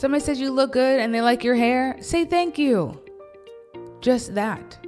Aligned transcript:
Somebody 0.00 0.24
says 0.24 0.40
you 0.40 0.50
look 0.50 0.72
good 0.72 0.98
and 0.98 1.14
they 1.14 1.20
like 1.20 1.44
your 1.44 1.54
hair, 1.54 1.94
say 2.00 2.24
thank 2.24 2.56
you. 2.56 2.98
Just 4.00 4.34
that. 4.34 4.78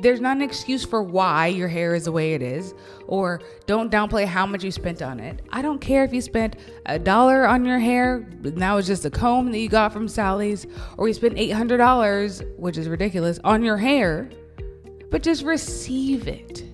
There's 0.00 0.22
not 0.22 0.38
an 0.38 0.42
excuse 0.42 0.86
for 0.86 1.02
why 1.02 1.48
your 1.48 1.68
hair 1.68 1.94
is 1.94 2.06
the 2.06 2.12
way 2.12 2.32
it 2.32 2.40
is, 2.40 2.72
or 3.06 3.42
don't 3.66 3.92
downplay 3.92 4.24
how 4.24 4.46
much 4.46 4.64
you 4.64 4.70
spent 4.70 5.02
on 5.02 5.20
it. 5.20 5.42
I 5.50 5.60
don't 5.60 5.82
care 5.82 6.02
if 6.02 6.14
you 6.14 6.22
spent 6.22 6.56
a 6.86 6.98
dollar 6.98 7.46
on 7.46 7.66
your 7.66 7.78
hair, 7.78 8.26
now 8.42 8.78
it's 8.78 8.86
just 8.86 9.04
a 9.04 9.10
comb 9.10 9.52
that 9.52 9.58
you 9.58 9.68
got 9.68 9.92
from 9.92 10.08
Sally's, 10.08 10.66
or 10.96 11.08
you 11.08 11.12
spent 11.12 11.34
$800, 11.34 12.58
which 12.58 12.78
is 12.78 12.88
ridiculous, 12.88 13.38
on 13.44 13.62
your 13.62 13.76
hair, 13.76 14.30
but 15.10 15.22
just 15.22 15.44
receive 15.44 16.26
it. 16.26 16.64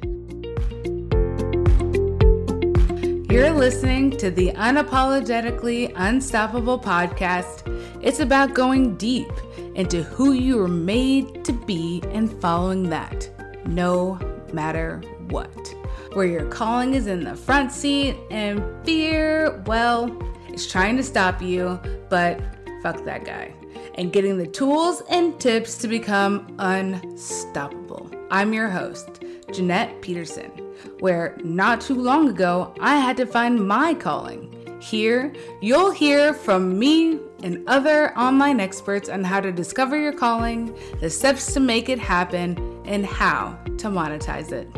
You're 3.35 3.51
listening 3.51 4.13
to 4.19 4.31
the 4.31 4.53
Unapologetically 4.53 5.93
Unstoppable 5.97 6.79
podcast. 6.79 7.64
It's 8.05 8.21
about 8.21 8.53
going 8.53 8.97
deep 8.97 9.33
into 9.75 10.03
who 10.03 10.33
you 10.33 10.59
were 10.59 10.69
made 10.69 11.43
to 11.47 11.55
be 11.55 12.03
and 12.13 12.31
following 12.39 12.91
that, 12.91 13.31
no 13.67 14.19
matter 14.53 15.01
what. 15.31 15.75
Where 16.13 16.27
your 16.27 16.45
calling 16.45 16.93
is 16.93 17.07
in 17.07 17.25
the 17.25 17.35
front 17.35 17.73
seat 17.73 18.17
and 18.31 18.63
fear, 18.85 19.63
well, 19.67 20.15
it's 20.49 20.71
trying 20.71 20.99
to 20.99 21.03
stop 21.03 21.41
you, 21.41 21.81
but 22.11 22.39
fuck 22.83 23.03
that 23.07 23.25
guy. 23.25 23.55
And 23.95 24.13
getting 24.13 24.37
the 24.37 24.49
tools 24.49 25.03
and 25.09 25.41
tips 25.41 25.79
to 25.79 25.89
become 25.89 26.55
unstoppable. 26.59 28.11
I'm 28.31 28.53
your 28.53 28.69
host, 28.69 29.25
Jeanette 29.51 30.03
Peterson 30.03 30.53
where 31.01 31.37
not 31.43 31.81
too 31.81 31.95
long 31.95 32.29
ago 32.29 32.75
I 32.81 32.97
had 32.97 33.17
to 33.19 33.27
find 33.27 33.67
my 33.67 33.95
calling. 33.95 34.51
Here, 34.81 35.33
you'll 35.63 35.93
hear 35.93 36.35
from 36.35 36.79
me 36.79 37.19
and 37.43 37.63
other 37.69 38.17
online 38.19 38.61
experts 38.61 39.09
on 39.09 39.25
how 39.25 39.41
to 39.41 39.53
discover 39.53 39.97
your 39.99 40.13
calling, 40.13 40.77
the 41.01 41.11
steps 41.11 41.53
to 41.55 41.61
make 41.61 41.89
it 41.89 41.99
happen, 41.99 42.83
and 42.85 43.05
how 43.05 43.59
to 43.79 43.89
monetize 43.89 44.53
it. 44.53 44.69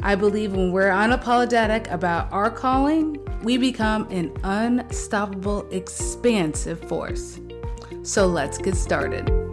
I 0.00 0.14
believe 0.14 0.52
when 0.52 0.70
we're 0.70 0.90
unapologetic 0.90 1.90
about 1.90 2.30
our 2.32 2.50
calling, 2.50 3.18
we 3.42 3.56
become 3.56 4.06
an 4.10 4.32
unstoppable, 4.44 5.66
expansive 5.70 6.80
force. 6.88 7.40
So 8.02 8.26
let's 8.26 8.58
get 8.58 8.76
started. 8.76 9.43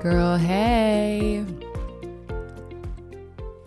Girl. 0.00 0.38
Hey. 0.38 1.44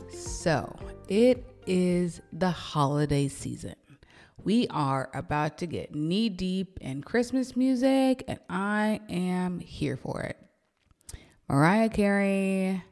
So, 0.10 0.76
it 1.08 1.46
is 1.68 2.22
the 2.32 2.50
holiday 2.50 3.28
season. 3.28 3.76
We 4.44 4.68
are 4.70 5.12
about 5.14 5.60
to 5.60 5.68
get 5.68 5.94
knee 5.94 6.30
deep 6.30 6.80
in 6.82 7.04
Christmas 7.04 7.56
music, 7.56 8.24
and 8.28 8.40
I 8.50 9.00
am 9.10 9.60
here 9.60 9.96
for 9.96 10.22
it. 10.22 10.38
Mariah 11.48 11.90
Carey, 11.90 12.84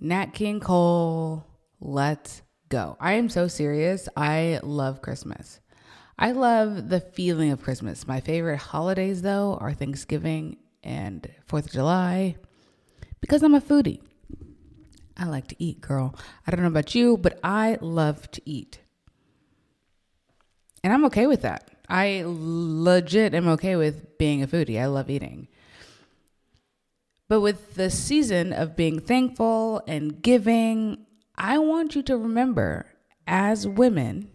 Nat 0.00 0.34
King 0.34 0.58
Cole, 0.58 1.46
let's 1.80 2.42
go. 2.70 2.96
I 2.98 3.12
am 3.12 3.28
so 3.28 3.46
serious. 3.46 4.08
I 4.16 4.58
love 4.64 5.00
Christmas. 5.00 5.60
I 6.18 6.32
love 6.32 6.88
the 6.88 7.00
feeling 7.00 7.52
of 7.52 7.62
Christmas. 7.62 8.08
My 8.08 8.18
favorite 8.18 8.58
holidays, 8.58 9.22
though, 9.22 9.58
are 9.60 9.72
Thanksgiving 9.72 10.56
and 10.82 11.30
Fourth 11.46 11.66
of 11.66 11.72
July 11.72 12.34
because 13.24 13.42
I'm 13.42 13.54
a 13.54 13.60
foodie. 13.60 14.02
I 15.16 15.24
like 15.24 15.46
to 15.46 15.56
eat, 15.58 15.80
girl. 15.80 16.14
I 16.46 16.50
don't 16.50 16.60
know 16.60 16.66
about 16.66 16.94
you, 16.94 17.16
but 17.16 17.40
I 17.42 17.78
love 17.80 18.30
to 18.32 18.42
eat. 18.44 18.80
And 20.82 20.92
I'm 20.92 21.06
okay 21.06 21.26
with 21.26 21.40
that. 21.40 21.70
I 21.88 22.22
legit 22.26 23.32
am 23.32 23.48
okay 23.48 23.76
with 23.76 24.18
being 24.18 24.42
a 24.42 24.46
foodie. 24.46 24.78
I 24.78 24.84
love 24.84 25.08
eating. 25.08 25.48
But 27.26 27.40
with 27.40 27.76
the 27.76 27.88
season 27.88 28.52
of 28.52 28.76
being 28.76 29.00
thankful 29.00 29.82
and 29.88 30.20
giving, 30.20 31.06
I 31.34 31.56
want 31.56 31.94
you 31.94 32.02
to 32.02 32.18
remember 32.18 32.84
as 33.26 33.66
women, 33.66 34.30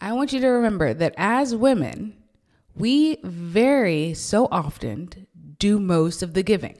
I 0.00 0.12
want 0.12 0.32
you 0.32 0.38
to 0.38 0.46
remember 0.46 0.94
that 0.94 1.14
as 1.16 1.56
women, 1.56 2.14
we 2.76 3.16
very 3.22 4.14
so 4.14 4.48
often 4.50 5.26
do 5.58 5.80
most 5.80 6.22
of 6.22 6.34
the 6.34 6.42
giving. 6.42 6.78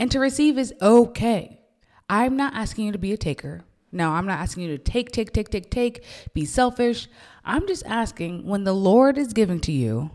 And 0.00 0.10
to 0.10 0.18
receive 0.18 0.58
is 0.58 0.74
okay. 0.80 1.60
I'm 2.08 2.36
not 2.36 2.54
asking 2.54 2.86
you 2.86 2.92
to 2.92 2.98
be 2.98 3.12
a 3.12 3.16
taker. 3.16 3.64
No, 3.92 4.10
I'm 4.10 4.26
not 4.26 4.40
asking 4.40 4.64
you 4.64 4.76
to 4.76 4.82
take, 4.82 5.12
take, 5.12 5.32
take, 5.32 5.50
take, 5.50 5.70
take, 5.70 6.04
be 6.32 6.44
selfish. 6.44 7.06
I'm 7.44 7.66
just 7.68 7.84
asking 7.86 8.44
when 8.46 8.64
the 8.64 8.74
Lord 8.74 9.16
is 9.18 9.32
giving 9.32 9.60
to 9.60 9.72
you 9.72 10.10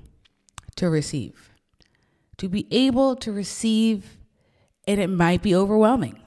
to 0.75 0.89
receive, 0.89 1.51
to 2.37 2.49
be 2.49 2.67
able 2.71 3.15
to 3.17 3.31
receive, 3.31 4.17
and 4.87 4.99
it 4.99 5.07
might 5.07 5.41
be 5.41 5.55
overwhelming. 5.55 6.21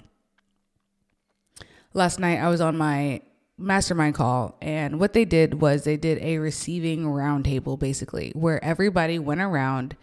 Last 1.93 2.19
night 2.19 2.39
I 2.39 2.49
was 2.49 2.63
on 2.63 2.79
my 2.79 3.21
mastermind 3.63 4.15
call 4.15 4.57
and 4.61 4.99
what 4.99 5.13
they 5.13 5.25
did 5.25 5.61
was 5.61 5.85
they 5.85 5.97
did 5.97 6.19
a 6.19 6.39
receiving 6.39 7.05
roundtable 7.05 7.79
basically 7.79 8.33
where 8.35 8.63
everybody 8.65 9.19
went 9.19 9.41
around 9.41 9.97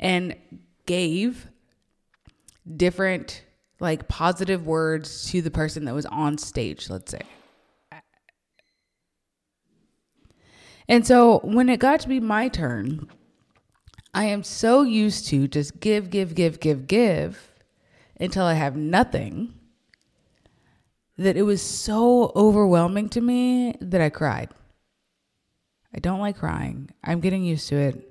and 0.00 0.34
gave 0.86 1.48
different 2.76 3.42
like 3.80 4.08
positive 4.08 4.66
words 4.66 5.30
to 5.30 5.40
the 5.40 5.50
person 5.50 5.84
that 5.84 5.94
was 5.94 6.06
on 6.06 6.36
stage 6.38 6.90
let's 6.90 7.10
say. 7.12 7.20
And 10.86 11.06
so 11.06 11.40
when 11.44 11.70
it 11.70 11.80
got 11.80 12.00
to 12.00 12.08
be 12.08 12.20
my 12.20 12.48
turn 12.48 13.08
i 14.12 14.24
am 14.24 14.42
so 14.42 14.82
used 14.82 15.26
to 15.28 15.48
just 15.48 15.80
give 15.80 16.10
give 16.10 16.34
give 16.34 16.60
give 16.60 16.86
give 16.86 17.52
until 18.20 18.44
i 18.44 18.54
have 18.54 18.76
nothing 18.76 19.54
that 21.16 21.36
it 21.36 21.42
was 21.42 21.62
so 21.62 22.32
overwhelming 22.34 23.08
to 23.10 23.20
me 23.20 23.76
that 23.80 24.00
I 24.00 24.10
cried. 24.10 24.50
I 25.94 26.00
don't 26.00 26.20
like 26.20 26.38
crying. 26.38 26.90
I'm 27.04 27.20
getting 27.20 27.44
used 27.44 27.68
to 27.68 27.76
it, 27.76 28.08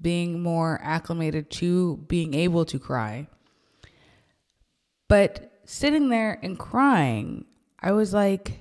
being 0.00 0.42
more 0.42 0.80
acclimated 0.82 1.50
to 1.50 1.96
being 2.06 2.34
able 2.34 2.64
to 2.66 2.78
cry. 2.78 3.26
But 5.08 5.60
sitting 5.64 6.08
there 6.08 6.38
and 6.42 6.58
crying, 6.58 7.46
I 7.80 7.92
was 7.92 8.14
like, 8.14 8.60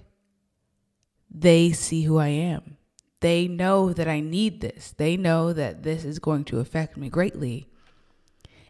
they 1.29 1.71
see 1.71 2.03
who 2.03 2.17
I 2.17 2.29
am. 2.29 2.77
They 3.19 3.47
know 3.47 3.93
that 3.93 4.07
I 4.07 4.19
need 4.19 4.61
this. 4.61 4.93
They 4.97 5.15
know 5.15 5.53
that 5.53 5.83
this 5.83 6.03
is 6.03 6.17
going 6.17 6.43
to 6.45 6.59
affect 6.59 6.97
me 6.97 7.07
greatly. 7.07 7.67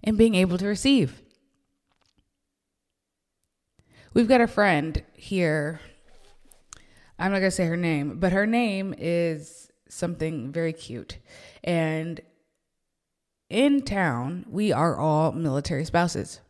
And 0.04 0.18
being 0.18 0.36
able 0.36 0.58
to 0.58 0.68
receive. 0.68 1.22
We've 4.14 4.28
got 4.28 4.42
a 4.42 4.48
friend 4.48 5.02
here. 5.14 5.80
I'm 7.18 7.32
not 7.32 7.40
going 7.40 7.50
to 7.50 7.56
say 7.56 7.66
her 7.66 7.78
name, 7.78 8.20
but 8.20 8.34
her 8.34 8.46
name 8.46 8.94
is 8.98 9.72
something 9.88 10.52
very 10.52 10.74
cute. 10.74 11.18
And 11.64 12.20
in 13.50 13.84
town, 13.84 14.46
we 14.50 14.74
are 14.74 14.98
all 14.98 15.32
military 15.32 15.86
spouses, 15.86 16.42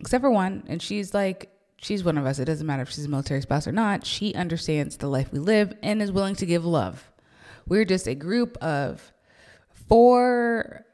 except 0.00 0.22
for 0.22 0.30
one. 0.30 0.64
And 0.66 0.82
she's 0.82 1.14
like, 1.14 1.52
she's 1.76 2.02
one 2.02 2.18
of 2.18 2.26
us. 2.26 2.40
It 2.40 2.46
doesn't 2.46 2.66
matter 2.66 2.82
if 2.82 2.90
she's 2.90 3.04
a 3.04 3.08
military 3.08 3.42
spouse 3.42 3.68
or 3.68 3.72
not. 3.72 4.04
She 4.04 4.34
understands 4.34 4.96
the 4.96 5.08
life 5.08 5.32
we 5.32 5.38
live 5.38 5.72
and 5.84 6.02
is 6.02 6.10
willing 6.10 6.34
to 6.36 6.46
give 6.46 6.64
love. 6.64 7.12
We're 7.68 7.84
just 7.84 8.08
a 8.08 8.14
group 8.16 8.56
of 8.56 9.12
four 9.88 10.84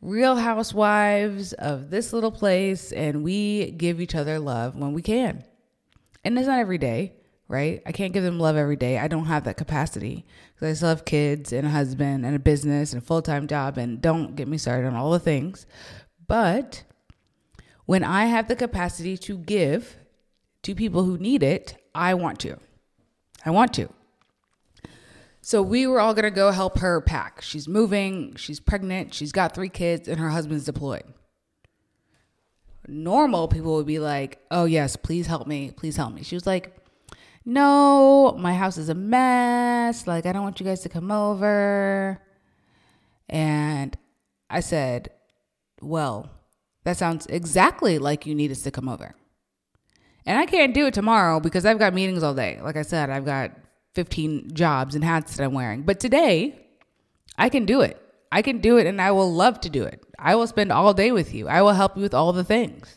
real 0.00 0.36
housewives 0.36 1.52
of 1.52 1.90
this 1.90 2.14
little 2.14 2.32
place, 2.32 2.90
and 2.90 3.22
we 3.22 3.72
give 3.72 4.00
each 4.00 4.14
other 4.14 4.38
love 4.38 4.74
when 4.74 4.94
we 4.94 5.02
can. 5.02 5.44
And 6.24 6.38
it's 6.38 6.48
not 6.48 6.58
every 6.58 6.78
day, 6.78 7.14
right? 7.46 7.82
I 7.86 7.92
can't 7.92 8.12
give 8.12 8.24
them 8.24 8.38
love 8.38 8.56
every 8.56 8.76
day. 8.76 8.98
I 8.98 9.08
don't 9.08 9.26
have 9.26 9.44
that 9.44 9.56
capacity 9.56 10.26
because 10.54 10.70
I 10.70 10.72
still 10.74 10.88
have 10.88 11.04
kids 11.04 11.52
and 11.52 11.66
a 11.66 11.70
husband 11.70 12.26
and 12.26 12.34
a 12.34 12.40
business 12.40 12.92
and 12.92 13.02
a 13.02 13.04
full 13.04 13.22
time 13.22 13.46
job. 13.46 13.78
And 13.78 14.00
don't 14.00 14.36
get 14.36 14.48
me 14.48 14.58
started 14.58 14.86
on 14.86 14.94
all 14.94 15.10
the 15.10 15.18
things. 15.18 15.66
But 16.26 16.84
when 17.86 18.04
I 18.04 18.26
have 18.26 18.48
the 18.48 18.56
capacity 18.56 19.16
to 19.18 19.38
give 19.38 19.96
to 20.62 20.74
people 20.74 21.04
who 21.04 21.16
need 21.16 21.42
it, 21.42 21.76
I 21.94 22.14
want 22.14 22.38
to. 22.40 22.58
I 23.44 23.50
want 23.50 23.72
to. 23.74 23.88
So 25.40 25.62
we 25.62 25.86
were 25.86 26.00
all 26.00 26.12
gonna 26.12 26.30
go 26.30 26.50
help 26.50 26.78
her 26.80 27.00
pack. 27.00 27.40
She's 27.40 27.66
moving, 27.66 28.34
she's 28.34 28.60
pregnant, 28.60 29.14
she's 29.14 29.32
got 29.32 29.54
three 29.54 29.70
kids, 29.70 30.06
and 30.06 30.20
her 30.20 30.28
husband's 30.28 30.64
deployed 30.64 31.04
normal 32.88 33.48
people 33.48 33.74
would 33.76 33.86
be 33.86 33.98
like, 33.98 34.40
oh, 34.50 34.64
yes, 34.64 34.96
please 34.96 35.26
help 35.26 35.46
me. 35.46 35.70
Please 35.70 35.96
help 35.96 36.14
me. 36.14 36.22
She 36.22 36.34
was 36.34 36.46
like, 36.46 36.74
no, 37.44 38.34
my 38.38 38.54
house 38.54 38.76
is 38.78 38.88
a 38.88 38.94
mess. 38.94 40.06
Like, 40.06 40.26
I 40.26 40.32
don't 40.32 40.42
want 40.42 40.60
you 40.60 40.66
guys 40.66 40.80
to 40.80 40.88
come 40.88 41.10
over. 41.10 42.20
And 43.28 43.96
I 44.50 44.60
said, 44.60 45.10
well, 45.80 46.30
that 46.84 46.96
sounds 46.96 47.26
exactly 47.26 47.98
like 47.98 48.26
you 48.26 48.34
need 48.34 48.50
us 48.50 48.62
to 48.62 48.70
come 48.70 48.88
over. 48.88 49.14
And 50.26 50.38
I 50.38 50.46
can't 50.46 50.74
do 50.74 50.86
it 50.86 50.94
tomorrow 50.94 51.40
because 51.40 51.64
I've 51.64 51.78
got 51.78 51.94
meetings 51.94 52.22
all 52.22 52.34
day. 52.34 52.58
Like 52.62 52.76
I 52.76 52.82
said, 52.82 53.10
I've 53.10 53.24
got 53.24 53.52
15 53.94 54.52
jobs 54.52 54.94
and 54.94 55.02
hats 55.02 55.36
that 55.36 55.44
I'm 55.44 55.54
wearing. 55.54 55.82
But 55.82 56.00
today, 56.00 56.58
I 57.36 57.48
can 57.48 57.64
do 57.64 57.80
it. 57.80 58.00
I 58.30 58.42
can 58.42 58.60
do 58.60 58.76
it 58.78 58.86
and 58.86 59.00
I 59.00 59.10
will 59.12 59.32
love 59.32 59.60
to 59.62 59.70
do 59.70 59.84
it. 59.84 60.02
I 60.18 60.34
will 60.34 60.46
spend 60.46 60.72
all 60.72 60.92
day 60.94 61.12
with 61.12 61.34
you. 61.34 61.48
I 61.48 61.62
will 61.62 61.72
help 61.72 61.96
you 61.96 62.02
with 62.02 62.14
all 62.14 62.32
the 62.32 62.44
things. 62.44 62.96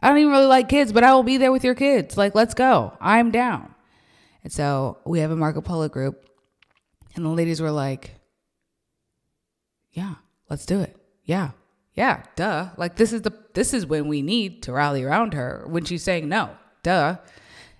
I 0.00 0.08
don't 0.08 0.18
even 0.18 0.32
really 0.32 0.46
like 0.46 0.68
kids, 0.68 0.92
but 0.92 1.04
I 1.04 1.14
will 1.14 1.22
be 1.22 1.36
there 1.36 1.52
with 1.52 1.64
your 1.64 1.76
kids. 1.76 2.16
Like, 2.16 2.34
let's 2.34 2.54
go. 2.54 2.96
I'm 3.00 3.30
down. 3.30 3.72
And 4.42 4.52
so 4.52 4.98
we 5.04 5.20
have 5.20 5.30
a 5.30 5.36
Marco 5.36 5.60
Polo 5.60 5.88
group, 5.88 6.28
and 7.14 7.24
the 7.24 7.30
ladies 7.30 7.60
were 7.60 7.70
like, 7.70 8.10
Yeah, 9.92 10.14
let's 10.50 10.66
do 10.66 10.80
it. 10.80 10.96
Yeah, 11.24 11.50
yeah, 11.94 12.24
duh. 12.36 12.70
Like 12.76 12.96
this 12.96 13.12
is 13.12 13.22
the 13.22 13.32
this 13.54 13.72
is 13.74 13.86
when 13.86 14.08
we 14.08 14.22
need 14.22 14.62
to 14.64 14.72
rally 14.72 15.04
around 15.04 15.34
her 15.34 15.64
when 15.68 15.84
she's 15.84 16.02
saying 16.02 16.28
no, 16.28 16.50
duh. 16.82 17.18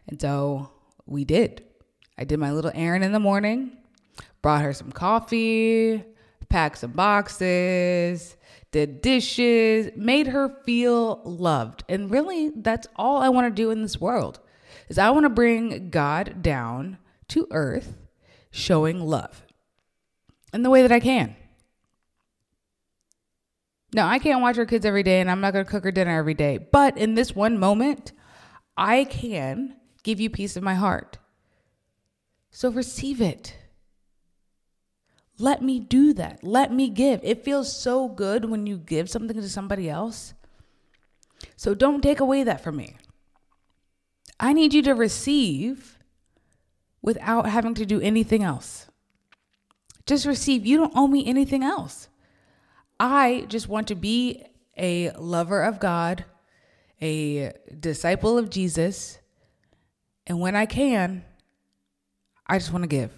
And 0.07 0.21
so 0.21 0.71
we 1.07 1.25
did. 1.25 1.65
I 2.19 2.25
did 2.25 2.39
my 2.39 2.53
little 2.53 2.71
errand 2.75 3.05
in 3.05 3.13
the 3.13 3.19
morning, 3.19 3.73
brought 4.43 4.63
her 4.63 4.73
some 4.73 4.93
coffee, 4.93 6.05
packed 6.53 6.79
some 6.79 6.93
boxes, 6.93 8.37
did 8.71 9.01
dishes, 9.01 9.91
made 9.97 10.29
her 10.29 10.51
feel 10.65 11.23
loved. 11.25 11.83
And 11.89 12.11
really, 12.11 12.51
that's 12.55 12.87
all 12.95 13.23
I 13.23 13.31
want 13.31 13.47
to 13.47 13.63
do 13.63 13.71
in 13.71 13.83
this 13.83 14.01
world. 14.01 14.39
Is 14.89 14.99
I 14.99 15.11
want 15.11 15.25
to 15.25 15.31
bring 15.31 15.89
God 15.89 16.43
down 16.43 16.99
to 17.29 17.49
earth 17.51 17.97
showing 18.51 19.01
love 19.01 19.47
in 20.53 20.63
the 20.63 20.69
way 20.69 20.83
that 20.83 20.93
I 20.93 21.01
can. 21.01 21.35
No, 23.95 24.07
I 24.07 24.19
can't 24.19 24.43
watch 24.43 24.57
her 24.57 24.67
kids 24.67 24.85
every 24.85 25.03
day 25.03 25.21
and 25.21 25.31
I'm 25.31 25.41
not 25.41 25.55
going 25.55 25.65
to 25.65 25.71
cook 25.71 25.85
her 25.85 25.93
dinner 25.93 26.17
every 26.19 26.35
day. 26.35 26.59
But 26.59 26.99
in 26.99 27.15
this 27.15 27.35
one 27.35 27.59
moment, 27.59 28.13
I 28.77 29.05
can 29.05 29.77
give 30.03 30.21
you 30.21 30.29
peace 30.29 30.57
of 30.57 30.63
my 30.63 30.75
heart. 30.75 31.19
So 32.51 32.71
receive 32.71 33.23
it. 33.23 33.57
Let 35.39 35.63
me 35.63 35.81
do 35.81 36.13
that. 36.15 36.45
Let 36.45 36.73
me 36.73 36.89
give. 36.89 37.21
It 37.23 37.45
feels 37.45 37.75
so 37.75 38.09
good 38.09 38.45
when 38.45 38.67
you 38.67 38.77
give 38.77 39.11
something 39.11 39.37
to 39.37 39.49
somebody 39.49 39.89
else. 39.89 40.35
So 41.57 41.75
don't 41.75 42.03
take 42.03 42.21
away 42.21 42.45
that 42.45 42.63
from 42.63 42.77
me. 42.77 42.97
I 44.39 44.53
need 44.53 44.75
you 44.75 44.83
to 44.83 44.95
receive 44.95 45.99
without 47.01 47.47
having 47.47 47.75
to 47.75 47.87
do 47.87 48.01
anything 48.01 48.43
else. 48.43 48.87
Just 50.07 50.27
receive. 50.27 50.67
You 50.67 50.77
don't 50.77 50.93
owe 50.97 51.07
me 51.07 51.27
anything 51.27 51.63
else. 51.63 52.09
I 52.99 53.47
just 53.49 53.69
want 53.69 53.89
to 53.89 53.95
be 53.95 54.45
a 54.79 55.11
lover 55.13 55.63
of 55.63 55.81
God, 55.81 56.25
a 57.01 57.53
disciple 57.79 58.39
of 58.39 58.51
Jesus, 58.51 59.19
and 60.27 60.41
when 60.41 60.55
I 60.55 60.67
can, 60.67 61.25
I 62.47 62.59
just 62.59 62.73
want 62.73 62.85
to 62.85 62.89
give. 62.89 63.13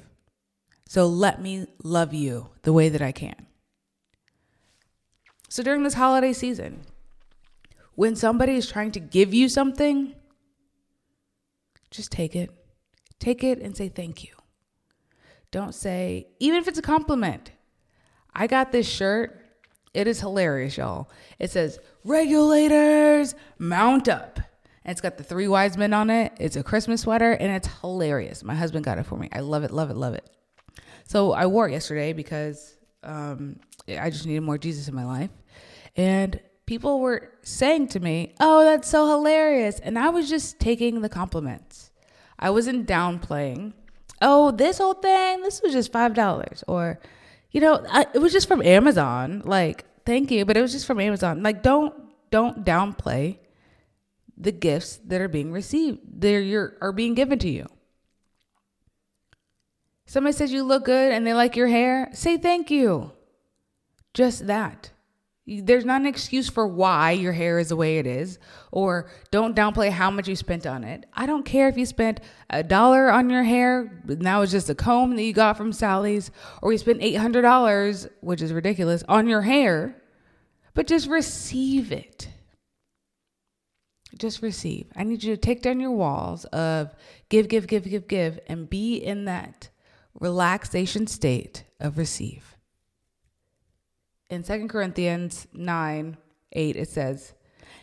So 0.86 1.06
let 1.06 1.40
me 1.40 1.66
love 1.82 2.14
you 2.14 2.50
the 2.62 2.72
way 2.72 2.88
that 2.88 3.02
I 3.02 3.12
can. 3.12 3.46
So 5.48 5.62
during 5.62 5.82
this 5.82 5.94
holiday 5.94 6.32
season, 6.32 6.82
when 7.94 8.16
somebody 8.16 8.56
is 8.56 8.68
trying 8.68 8.92
to 8.92 9.00
give 9.00 9.32
you 9.32 9.48
something, 9.48 10.14
just 11.90 12.10
take 12.10 12.34
it. 12.34 12.50
Take 13.18 13.44
it 13.44 13.60
and 13.60 13.76
say 13.76 13.88
thank 13.88 14.24
you. 14.24 14.34
Don't 15.50 15.74
say, 15.74 16.26
even 16.40 16.58
if 16.58 16.66
it's 16.66 16.78
a 16.78 16.82
compliment. 16.82 17.52
I 18.34 18.48
got 18.48 18.72
this 18.72 18.88
shirt. 18.88 19.40
It 19.94 20.08
is 20.08 20.18
hilarious, 20.18 20.76
y'all. 20.76 21.08
It 21.38 21.52
says, 21.52 21.78
Regulators, 22.02 23.36
mount 23.58 24.08
up. 24.08 24.40
And 24.84 24.90
it's 24.90 25.00
got 25.00 25.16
the 25.16 25.24
three 25.24 25.46
wise 25.46 25.78
men 25.78 25.94
on 25.94 26.10
it. 26.10 26.32
It's 26.40 26.56
a 26.56 26.64
Christmas 26.64 27.02
sweater 27.02 27.32
and 27.32 27.52
it's 27.52 27.68
hilarious. 27.80 28.42
My 28.42 28.54
husband 28.54 28.84
got 28.84 28.98
it 28.98 29.06
for 29.06 29.16
me. 29.16 29.28
I 29.32 29.40
love 29.40 29.62
it, 29.62 29.70
love 29.70 29.90
it, 29.90 29.96
love 29.96 30.14
it. 30.14 30.28
So 31.14 31.30
I 31.30 31.46
wore 31.46 31.68
it 31.68 31.72
yesterday 31.72 32.12
because 32.12 32.76
um, 33.04 33.60
I 33.88 34.10
just 34.10 34.26
needed 34.26 34.40
more 34.40 34.58
Jesus 34.58 34.88
in 34.88 34.96
my 34.96 35.04
life. 35.04 35.30
And 35.94 36.40
people 36.66 36.98
were 36.98 37.30
saying 37.42 37.86
to 37.90 38.00
me, 38.00 38.34
Oh, 38.40 38.64
that's 38.64 38.88
so 38.88 39.08
hilarious. 39.08 39.78
And 39.78 39.96
I 39.96 40.08
was 40.08 40.28
just 40.28 40.58
taking 40.58 41.02
the 41.02 41.08
compliments. 41.08 41.92
I 42.36 42.50
wasn't 42.50 42.88
downplaying. 42.88 43.74
Oh, 44.20 44.50
this 44.50 44.78
whole 44.78 44.94
thing, 44.94 45.42
this 45.42 45.62
was 45.62 45.72
just 45.72 45.92
$5. 45.92 46.64
Or, 46.66 46.98
you 47.52 47.60
know, 47.60 47.86
I, 47.88 48.06
it 48.12 48.18
was 48.18 48.32
just 48.32 48.48
from 48.48 48.60
Amazon. 48.60 49.42
Like, 49.44 49.84
thank 50.04 50.32
you, 50.32 50.44
but 50.44 50.56
it 50.56 50.62
was 50.62 50.72
just 50.72 50.84
from 50.84 50.98
Amazon. 50.98 51.44
Like, 51.44 51.62
don't 51.62 51.94
don't 52.32 52.64
downplay 52.64 53.38
the 54.36 54.50
gifts 54.50 54.96
that 55.06 55.20
are 55.20 55.28
being 55.28 55.52
received. 55.52 56.00
They're 56.08 56.40
your 56.40 56.76
are 56.80 56.90
being 56.90 57.14
given 57.14 57.38
to 57.38 57.48
you. 57.48 57.68
Somebody 60.06 60.36
says 60.36 60.52
you 60.52 60.62
look 60.62 60.84
good 60.84 61.12
and 61.12 61.26
they 61.26 61.34
like 61.34 61.56
your 61.56 61.68
hair, 61.68 62.10
say 62.12 62.36
thank 62.36 62.70
you. 62.70 63.12
Just 64.12 64.46
that. 64.46 64.90
There's 65.46 65.84
not 65.84 66.00
an 66.00 66.06
excuse 66.06 66.48
for 66.48 66.66
why 66.66 67.10
your 67.10 67.32
hair 67.32 67.58
is 67.58 67.68
the 67.68 67.76
way 67.76 67.98
it 67.98 68.06
is, 68.06 68.38
or 68.72 69.10
don't 69.30 69.54
downplay 69.54 69.90
how 69.90 70.10
much 70.10 70.26
you 70.26 70.36
spent 70.36 70.66
on 70.66 70.84
it. 70.84 71.04
I 71.12 71.26
don't 71.26 71.44
care 71.44 71.68
if 71.68 71.76
you 71.76 71.84
spent 71.84 72.20
a 72.48 72.62
dollar 72.62 73.10
on 73.10 73.28
your 73.28 73.42
hair, 73.42 74.02
now 74.06 74.40
it's 74.40 74.52
just 74.52 74.70
a 74.70 74.74
comb 74.74 75.16
that 75.16 75.22
you 75.22 75.34
got 75.34 75.58
from 75.58 75.70
Sally's, 75.70 76.30
or 76.62 76.72
you 76.72 76.78
spent 76.78 77.02
$800, 77.02 78.08
which 78.22 78.40
is 78.40 78.54
ridiculous, 78.54 79.04
on 79.06 79.28
your 79.28 79.42
hair, 79.42 80.00
but 80.72 80.86
just 80.86 81.08
receive 81.08 81.92
it. 81.92 82.28
Just 84.16 84.40
receive. 84.40 84.86
I 84.96 85.04
need 85.04 85.22
you 85.22 85.34
to 85.34 85.40
take 85.40 85.60
down 85.60 85.78
your 85.78 85.90
walls 85.90 86.46
of 86.46 86.94
give, 87.28 87.48
give, 87.48 87.66
give, 87.66 87.84
give, 87.84 88.08
give, 88.08 88.40
and 88.46 88.70
be 88.70 88.96
in 88.96 89.26
that 89.26 89.68
relaxation 90.18 91.06
state 91.06 91.64
of 91.80 91.98
receive. 91.98 92.56
In 94.30 94.42
2 94.42 94.68
Corinthians 94.68 95.46
9 95.52 96.16
8, 96.52 96.76
it 96.76 96.88
says, 96.88 97.34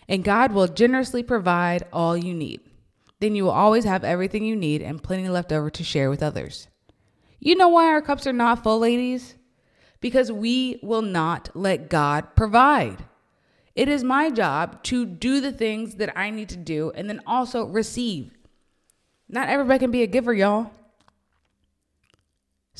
And 0.07 0.23
God 0.23 0.53
will 0.53 0.67
generously 0.67 1.23
provide 1.23 1.83
all 1.91 2.15
you 2.15 2.33
need. 2.33 2.61
Then 3.19 3.35
you 3.35 3.43
will 3.43 3.51
always 3.51 3.83
have 3.83 4.03
everything 4.03 4.43
you 4.43 4.55
need 4.55 4.81
and 4.81 5.03
plenty 5.03 5.29
left 5.29 5.51
over 5.51 5.69
to 5.69 5.83
share 5.83 6.09
with 6.09 6.23
others. 6.23 6.67
You 7.39 7.55
know 7.55 7.69
why 7.69 7.87
our 7.87 8.01
cups 8.01 8.25
are 8.25 8.33
not 8.33 8.63
full, 8.63 8.79
ladies? 8.79 9.35
Because 9.99 10.31
we 10.31 10.79
will 10.81 11.01
not 11.01 11.49
let 11.53 11.89
God 11.89 12.35
provide. 12.35 13.05
It 13.75 13.87
is 13.87 14.03
my 14.03 14.29
job 14.29 14.83
to 14.83 15.05
do 15.05 15.39
the 15.39 15.51
things 15.51 15.95
that 15.95 16.17
I 16.17 16.29
need 16.29 16.49
to 16.49 16.57
do 16.57 16.91
and 16.95 17.09
then 17.09 17.21
also 17.25 17.65
receive. 17.65 18.31
Not 19.29 19.49
everybody 19.49 19.79
can 19.79 19.91
be 19.91 20.03
a 20.03 20.07
giver, 20.07 20.33
y'all. 20.33 20.71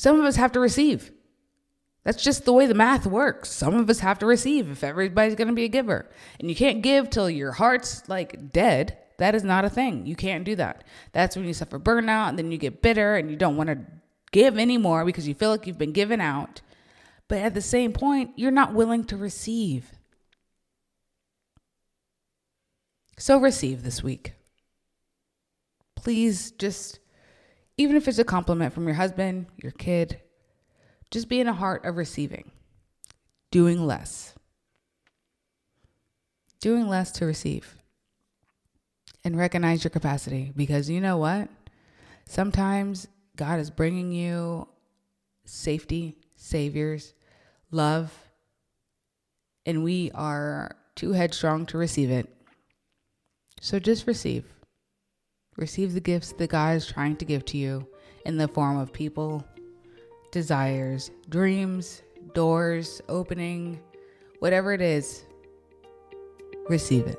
Some 0.02 0.18
of 0.18 0.26
us 0.26 0.34
have 0.34 0.50
to 0.50 0.58
receive. 0.58 1.12
That's 2.02 2.24
just 2.24 2.44
the 2.44 2.52
way 2.52 2.66
the 2.66 2.74
math 2.74 3.06
works. 3.06 3.52
Some 3.52 3.76
of 3.76 3.88
us 3.88 4.00
have 4.00 4.18
to 4.18 4.26
receive 4.26 4.68
if 4.68 4.82
everybody's 4.82 5.36
going 5.36 5.46
to 5.46 5.54
be 5.54 5.62
a 5.62 5.68
giver. 5.68 6.10
And 6.40 6.48
you 6.48 6.56
can't 6.56 6.82
give 6.82 7.08
till 7.08 7.30
your 7.30 7.52
heart's 7.52 8.08
like 8.08 8.50
dead. 8.50 8.98
That 9.18 9.36
is 9.36 9.44
not 9.44 9.64
a 9.64 9.70
thing. 9.70 10.04
You 10.04 10.16
can't 10.16 10.42
do 10.42 10.56
that. 10.56 10.82
That's 11.12 11.36
when 11.36 11.44
you 11.44 11.54
suffer 11.54 11.78
burnout 11.78 12.30
and 12.30 12.36
then 12.36 12.50
you 12.50 12.58
get 12.58 12.82
bitter 12.82 13.14
and 13.14 13.30
you 13.30 13.36
don't 13.36 13.56
want 13.56 13.68
to 13.68 13.78
give 14.32 14.58
anymore 14.58 15.04
because 15.04 15.28
you 15.28 15.34
feel 15.34 15.50
like 15.50 15.68
you've 15.68 15.78
been 15.78 15.92
given 15.92 16.20
out. 16.20 16.62
But 17.28 17.38
at 17.38 17.54
the 17.54 17.62
same 17.62 17.92
point, 17.92 18.32
you're 18.34 18.50
not 18.50 18.74
willing 18.74 19.04
to 19.04 19.16
receive. 19.16 19.92
So 23.20 23.38
receive 23.38 23.84
this 23.84 24.02
week. 24.02 24.32
Please 25.94 26.50
just 26.50 26.98
even 27.76 27.96
if 27.96 28.06
it's 28.08 28.18
a 28.18 28.24
compliment 28.24 28.72
from 28.72 28.86
your 28.86 28.94
husband, 28.94 29.46
your 29.62 29.72
kid, 29.72 30.20
just 31.10 31.28
be 31.28 31.40
in 31.40 31.48
a 31.48 31.52
heart 31.52 31.84
of 31.84 31.96
receiving, 31.96 32.50
doing 33.50 33.86
less, 33.86 34.34
doing 36.60 36.88
less 36.88 37.10
to 37.12 37.26
receive, 37.26 37.76
and 39.24 39.36
recognize 39.36 39.84
your 39.84 39.90
capacity 39.90 40.52
because 40.56 40.90
you 40.90 41.00
know 41.00 41.16
what? 41.16 41.48
Sometimes 42.26 43.08
God 43.36 43.60
is 43.60 43.70
bringing 43.70 44.12
you 44.12 44.68
safety, 45.44 46.16
saviors, 46.36 47.14
love, 47.70 48.12
and 49.64 49.84
we 49.84 50.10
are 50.14 50.76
too 50.94 51.12
headstrong 51.12 51.66
to 51.66 51.78
receive 51.78 52.10
it. 52.10 52.28
So 53.60 53.78
just 53.78 54.06
receive. 54.06 54.44
Receive 55.56 55.92
the 55.92 56.00
gifts 56.00 56.32
that 56.32 56.48
God 56.48 56.76
is 56.76 56.86
trying 56.86 57.16
to 57.16 57.26
give 57.26 57.44
to 57.46 57.58
you 57.58 57.86
in 58.24 58.38
the 58.38 58.48
form 58.48 58.78
of 58.78 58.92
people, 58.92 59.44
desires, 60.30 61.10
dreams, 61.28 62.02
doors, 62.32 63.02
opening, 63.08 63.78
whatever 64.38 64.72
it 64.72 64.80
is. 64.80 65.24
Receive 66.70 67.06
it. 67.06 67.16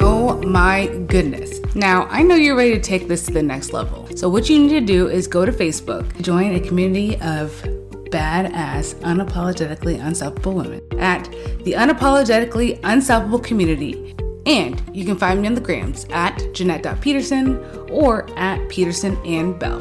Oh 0.00 0.42
my 0.44 0.88
goodness. 1.06 1.60
Now, 1.76 2.06
I 2.06 2.22
know 2.22 2.34
you're 2.34 2.56
ready 2.56 2.74
to 2.74 2.80
take 2.80 3.06
this 3.06 3.24
to 3.26 3.32
the 3.32 3.42
next 3.42 3.72
level. 3.72 4.08
So, 4.16 4.28
what 4.28 4.50
you 4.50 4.58
need 4.58 4.70
to 4.70 4.80
do 4.80 5.08
is 5.08 5.28
go 5.28 5.44
to 5.44 5.52
Facebook, 5.52 6.20
join 6.22 6.56
a 6.56 6.60
community 6.60 7.20
of 7.20 7.62
badass, 8.10 8.94
unapologetically 8.96 10.04
unstoppable 10.04 10.54
women 10.54 10.82
at 10.98 11.24
the 11.64 11.72
Unapologetically 11.72 12.80
Unstoppable 12.84 13.38
Community. 13.38 14.14
And 14.46 14.82
you 14.94 15.04
can 15.04 15.16
find 15.18 15.42
me 15.42 15.48
on 15.48 15.54
the 15.54 15.60
grams 15.60 16.06
at 16.10 16.54
Jeanette.Peterson 16.54 17.58
or 17.90 18.28
at 18.38 18.66
Peterson 18.68 19.16
and 19.26 19.58
Belle. 19.58 19.80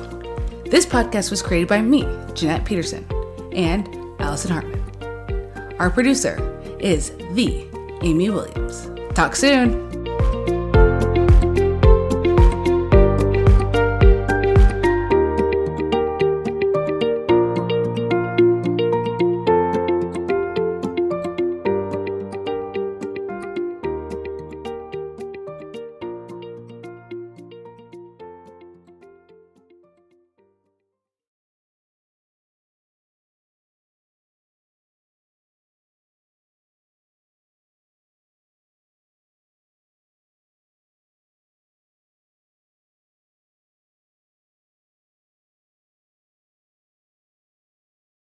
This 0.66 0.86
podcast 0.86 1.32
was 1.32 1.42
created 1.42 1.70
by 1.70 1.82
me, 1.82 2.06
Jeanette 2.34 2.66
Peterson, 2.66 3.08
and 3.54 3.88
Allison 4.20 4.52
Hartman. 4.52 5.76
Our 5.80 5.90
producer 5.90 6.38
is 6.80 7.12
the 7.32 7.66
Amy 8.02 8.30
Williams. 8.30 8.90
Talk 9.16 9.36
soon. 9.36 9.87